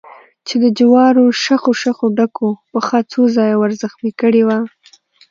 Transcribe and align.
چې 0.47 0.55
د 0.63 0.65
جوارو 0.77 1.25
شخو 1.43 1.71
شخو 1.81 2.05
ډکو 2.17 2.49
پښه 2.71 2.99
څو 3.11 3.21
ځایه 3.35 3.55
ور 3.57 3.71
زخمي 3.81 4.11
کړې 4.21 4.41
وه. 4.47 4.57